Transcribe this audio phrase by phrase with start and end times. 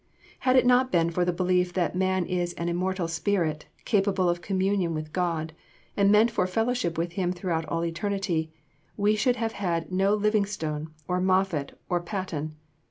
[0.39, 4.41] Had it not been for the belief that man is an immortal spirit capable of
[4.41, 5.53] communion with God,
[5.95, 8.51] and meant for fellowship with Him throughout all eternity,
[8.97, 12.55] we should have had no Livingstone or Moffatt or Paton.